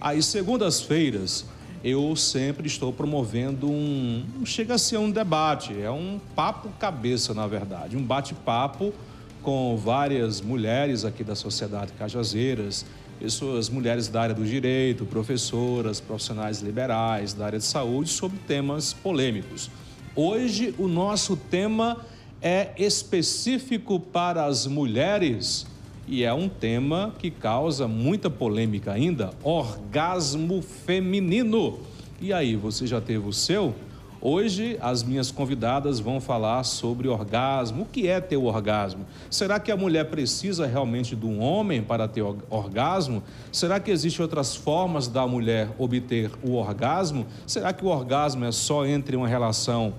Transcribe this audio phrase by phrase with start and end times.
[0.00, 1.44] Aí, segundas-feiras,
[1.84, 4.24] eu sempre estou promovendo um.
[4.46, 7.98] Chega a ser um debate, é um papo-cabeça, na verdade.
[7.98, 8.94] Um bate-papo
[9.42, 12.86] com várias mulheres aqui da sociedade cajazeiras,
[13.18, 18.94] pessoas, mulheres da área do direito, professoras, profissionais liberais, da área de saúde, sobre temas
[18.94, 19.70] polêmicos.
[20.16, 21.98] Hoje, o nosso tema
[22.40, 25.66] é específico para as mulheres
[26.06, 31.78] e é um tema que causa muita polêmica ainda: orgasmo feminino.
[32.20, 33.74] E aí, você já teve o seu?
[34.22, 37.84] Hoje, as minhas convidadas vão falar sobre orgasmo.
[37.84, 39.06] O que é ter orgasmo?
[39.30, 43.22] Será que a mulher precisa realmente de um homem para ter orgasmo?
[43.50, 47.26] Será que existem outras formas da mulher obter o orgasmo?
[47.46, 49.94] Será que o orgasmo é só entre uma relação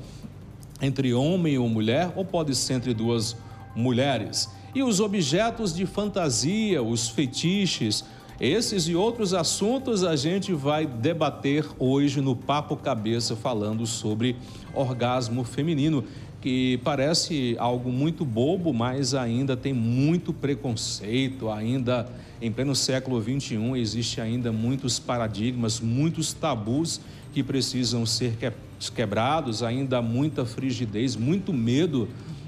[0.80, 3.36] entre homem ou mulher ou pode ser entre duas
[3.76, 4.48] mulheres?
[4.74, 8.06] E os objetos de fantasia, os fetiches,
[8.40, 14.38] esses e outros assuntos a gente vai debater hoje no Papo Cabeça, falando sobre
[14.74, 16.04] orgasmo feminino,
[16.40, 22.10] que parece algo muito bobo, mas ainda tem muito preconceito, ainda
[22.42, 27.02] em pleno século XXI existe ainda muitos paradigmas, muitos tabus
[27.34, 28.38] que precisam ser
[28.96, 32.08] quebrados, ainda há muita frigidez, muito medo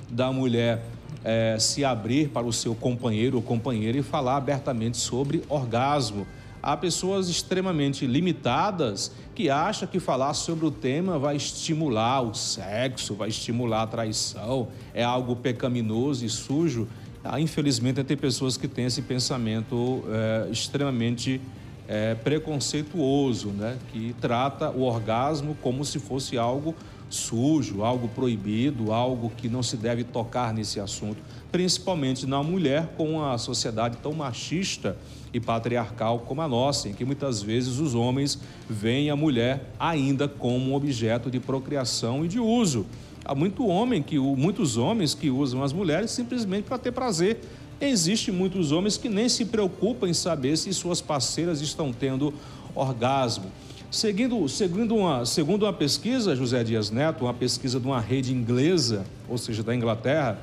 [0.10, 0.93] da mulher
[1.24, 6.28] é, se abrir para o seu companheiro ou companheira e falar abertamente sobre orgasmo.
[6.62, 13.16] Há pessoas extremamente limitadas que acham que falar sobre o tema vai estimular o sexo,
[13.16, 16.88] vai estimular a traição, é algo pecaminoso e sujo.
[17.22, 21.42] Ah, infelizmente, tem pessoas que têm esse pensamento é, extremamente
[21.88, 23.78] é, preconceituoso, né?
[23.92, 26.74] que trata o orgasmo como se fosse algo
[27.14, 33.24] sujo, algo proibido, algo que não se deve tocar nesse assunto, principalmente na mulher com
[33.24, 34.98] a sociedade tão machista
[35.34, 38.40] e patriarcal como a nossa, em que muitas vezes os homens
[38.70, 42.86] veem a mulher ainda como um objeto de procriação e de uso.
[43.26, 47.40] Há muito homem que, muitos homens que usam as mulheres simplesmente para ter prazer.
[47.80, 52.34] Existem muitos homens que nem se preocupam em saber se suas parceiras estão tendo
[52.76, 53.46] orgasmo.
[53.94, 59.06] Seguindo, segundo, uma, segundo uma pesquisa, José Dias Neto, uma pesquisa de uma rede inglesa,
[59.30, 60.40] ou seja, da Inglaterra,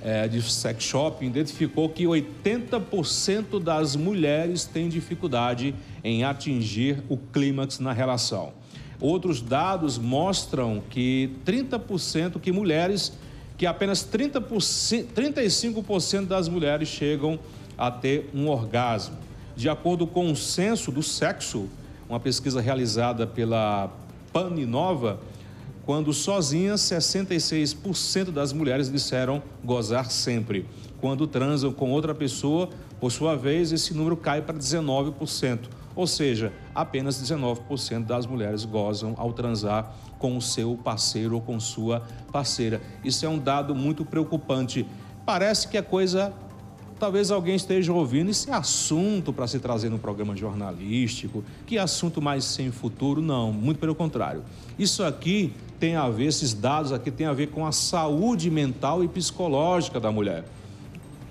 [0.00, 5.74] é, de sex shop, identificou que 80% das mulheres têm dificuldade
[6.04, 8.52] em atingir o clímax na relação.
[9.00, 13.12] Outros dados mostram que 30% que mulheres,
[13.58, 17.40] que apenas 30%, 35% das mulheres chegam
[17.76, 19.16] a ter um orgasmo.
[19.56, 21.68] De acordo com o censo do sexo,
[22.10, 23.88] uma pesquisa realizada pela
[24.32, 25.20] Paninova,
[25.86, 30.66] quando sozinhas, 66% das mulheres disseram gozar sempre.
[31.00, 35.60] Quando transam com outra pessoa, por sua vez, esse número cai para 19%.
[35.94, 41.60] Ou seja, apenas 19% das mulheres gozam ao transar com o seu parceiro ou com
[41.60, 42.80] sua parceira.
[43.04, 44.84] Isso é um dado muito preocupante.
[45.24, 46.32] Parece que é coisa
[47.00, 51.42] Talvez alguém esteja ouvindo esse assunto para se trazer no programa jornalístico.
[51.66, 53.22] Que assunto mais sem futuro?
[53.22, 54.44] Não, muito pelo contrário.
[54.78, 59.02] Isso aqui tem a ver, esses dados aqui tem a ver com a saúde mental
[59.02, 60.44] e psicológica da mulher.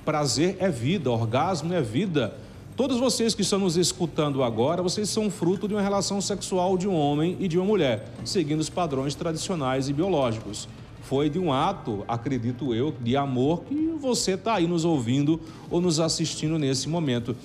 [0.03, 2.33] Prazer é vida, orgasmo é vida.
[2.75, 6.87] Todos vocês que estão nos escutando agora, vocês são fruto de uma relação sexual de
[6.87, 10.67] um homem e de uma mulher, seguindo os padrões tradicionais e biológicos
[11.01, 15.39] foi de um ato, acredito eu, de amor que você está aí nos ouvindo
[15.69, 17.35] ou nos assistindo nesse momento.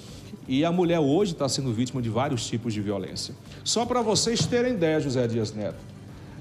[0.47, 3.34] E a mulher hoje está sendo vítima de vários tipos de violência.
[3.62, 5.78] Só para vocês terem ideia, José Dias Neto,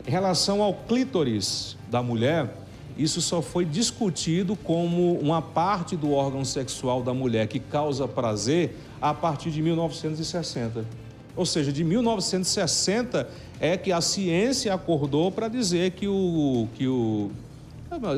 [0.05, 2.53] em relação ao clítoris da mulher,
[2.97, 8.77] isso só foi discutido como uma parte do órgão sexual da mulher que causa prazer
[9.01, 11.02] a partir de 1960.
[11.35, 13.27] Ou seja, de 1960
[13.59, 17.31] é que a ciência acordou para dizer que o, que o.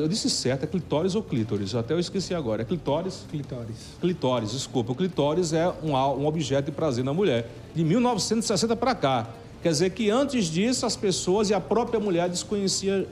[0.00, 1.74] Eu disse certo, é clitóris ou clítoris?
[1.74, 2.62] Até eu esqueci agora.
[2.62, 3.26] É clitóris?
[3.30, 3.76] Clitóris.
[4.00, 4.92] Clitóris, desculpa.
[4.92, 7.50] O clitóris é um, um objeto de prazer na mulher.
[7.74, 9.28] De 1960 para cá.
[9.62, 13.06] Quer dizer que antes disso as pessoas e a própria mulher desconhecia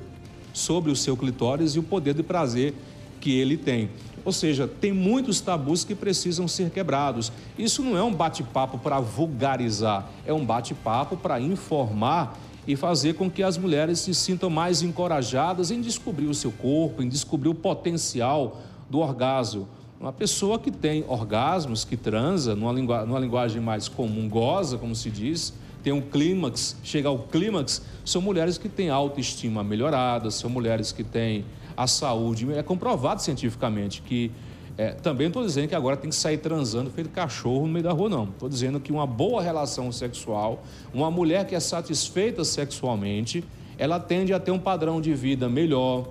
[0.53, 2.75] sobre o seu clitóris e o poder de prazer
[3.21, 3.91] que ele tem.
[4.25, 7.31] Ou seja, tem muitos tabus que precisam ser quebrados.
[7.59, 13.31] Isso não é um bate-papo para vulgarizar, é um bate-papo para informar e fazer com
[13.31, 17.55] que as mulheres se sintam mais encorajadas em descobrir o seu corpo, em descobrir o
[17.55, 19.69] potencial do orgasmo.
[20.01, 24.95] Uma pessoa que tem orgasmos, que transa, numa, lingu numa linguagem mais comum, goza, como
[24.95, 30.49] se diz, tem um clímax, chega ao clímax, são mulheres que têm autoestima melhorada, são
[30.49, 31.45] mulheres que têm
[31.77, 32.53] a saúde.
[32.53, 34.31] É comprovado cientificamente que
[34.77, 37.93] É, também estou dizendo que agora tem que sair transando feito cachorro no meio da
[37.93, 38.25] rua, não.
[38.25, 43.45] Estou dizendo que uma boa relação sexual, uma mulher que é satisfeita sexualmente,
[43.79, 46.09] ela tende a ter um padrão de vida melhor,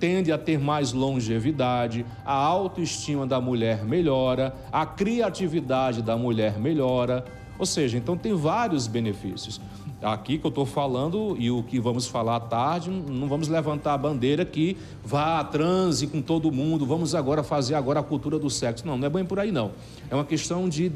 [0.00, 7.26] tende a ter mais longevidade, a autoestima da mulher melhora, a criatividade da mulher melhora.
[7.58, 9.60] Ou seja, então tem vários benefícios.
[10.00, 13.94] Aqui que eu estou falando e o que vamos falar à tarde, não vamos levantar
[13.94, 18.48] a bandeira que vá transe com todo mundo, vamos agora fazer agora a cultura do
[18.48, 18.86] sexo.
[18.86, 19.72] Não, não é bem por aí não.
[20.08, 20.92] É uma questão de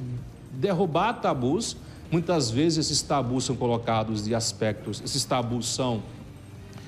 [0.53, 1.77] derrubar tabus.
[2.13, 6.03] Muitas vezes esses tabus são colocados de aspectos, esses tabus são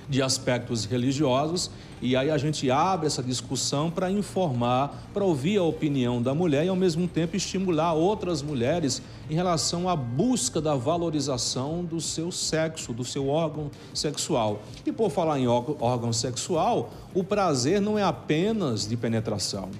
[0.08, 1.70] de aspectos religiosos,
[2.00, 6.66] e aí a gente abre essa discussão para informar, para ouvir a opinião da mulher
[6.66, 12.30] e ao mesmo tempo estimular outras mulheres em relação à busca da valorização do seu
[12.30, 14.62] sexo, do seu órgão sexual.
[14.84, 19.70] E por falar em órgão sexual, o prazer não é apenas de penetração.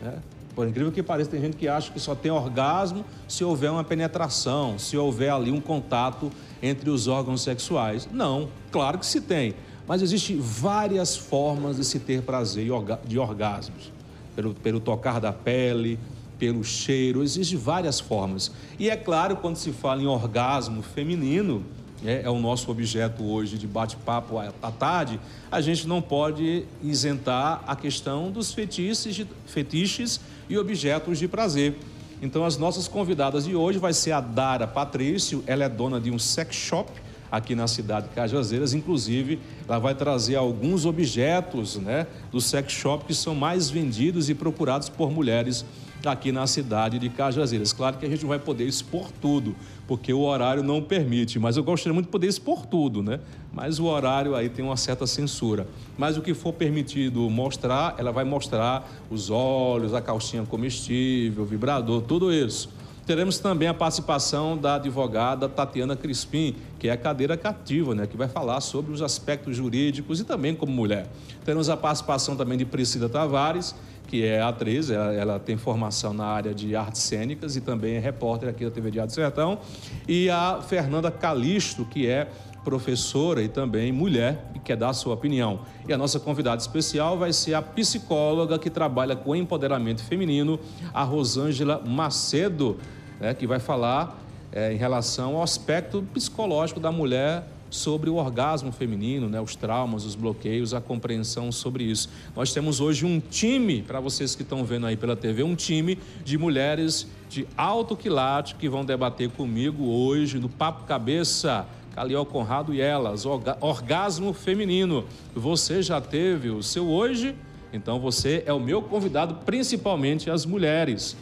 [0.00, 0.14] Né?
[0.60, 3.82] Por incrível que pareça, tem gente que acha que só tem orgasmo se houver uma
[3.82, 6.30] penetração, se houver ali um contato
[6.62, 8.06] entre os órgãos sexuais.
[8.12, 9.54] Não, claro que se tem,
[9.88, 12.68] mas existem várias formas de se ter prazer
[13.06, 13.90] de orgasmos.
[14.36, 15.98] Pelo, pelo tocar da pele,
[16.38, 18.52] pelo cheiro, existem várias formas.
[18.78, 21.64] E é claro, quando se fala em orgasmo feminino,
[22.04, 25.18] é, é o nosso objeto hoje de bate-papo à tarde,
[25.50, 31.76] a gente não pode isentar a questão dos fetiches, fetiches e objetos de prazer.
[32.20, 36.10] Então, as nossas convidadas de hoje vai ser a Dara Patrício, ela é dona de
[36.10, 36.90] um sex shop
[37.30, 43.04] aqui na cidade de Cajazeiras, inclusive ela vai trazer alguns objetos, né, do sex shop
[43.04, 45.64] que são mais vendidos e procurados por mulheres
[46.08, 47.72] aqui na cidade de Cajazeiras.
[47.72, 49.54] Claro que a gente não vai poder expor tudo,
[49.86, 53.20] porque o horário não permite, mas eu gostaria muito de poder expor tudo, né?
[53.52, 55.66] Mas o horário aí tem uma certa censura.
[55.98, 61.46] Mas o que for permitido mostrar, ela vai mostrar os olhos, a calcinha comestível, o
[61.46, 62.70] vibrador, tudo isso.
[63.10, 68.16] Teremos também a participação da advogada Tatiana Crispim, que é a cadeira cativa, né, que
[68.16, 71.08] vai falar sobre os aspectos jurídicos e também como mulher.
[71.44, 73.74] Teremos a participação também de Priscila Tavares,
[74.10, 78.00] que é atriz, ela, ela, tem formação na área de artes cênicas e também é
[78.00, 79.60] repórter aqui da TV Diário do Sertão,
[80.08, 82.26] e a Fernanda Calisto, que é
[82.64, 85.60] professora e também mulher e quer dar a sua opinião.
[85.88, 90.58] E a nossa convidada especial vai ser a psicóloga que trabalha com empoderamento feminino,
[90.92, 92.78] a Rosângela Macedo,
[93.20, 94.18] né, que vai falar
[94.50, 100.04] é, em relação ao aspecto psicológico da mulher sobre o orgasmo feminino, né, os traumas,
[100.04, 102.10] os bloqueios, a compreensão sobre isso.
[102.36, 105.98] Nós temos hoje um time, para vocês que estão vendo aí pela TV, um time
[106.24, 111.66] de mulheres de alto quilate que vão debater comigo hoje no Papo Cabeça.
[111.94, 113.26] Caliel Conrado e elas,
[113.60, 115.04] orgasmo feminino.
[115.34, 117.34] Você já teve o seu hoje?
[117.72, 121.16] Então você é o meu convidado, principalmente as mulheres.